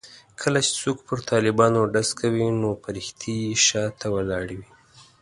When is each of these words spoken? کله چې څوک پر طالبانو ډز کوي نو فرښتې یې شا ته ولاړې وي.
کله 0.41 0.59
چې 0.65 0.71
څوک 0.81 0.97
پر 1.07 1.17
طالبانو 1.31 1.81
ډز 1.93 2.09
کوي 2.19 2.47
نو 2.61 2.69
فرښتې 2.83 3.33
یې 3.45 3.51
شا 3.67 3.83
ته 3.99 4.07
ولاړې 4.15 4.55
وي. 4.59 4.69